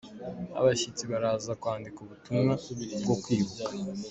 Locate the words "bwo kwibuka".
3.01-3.63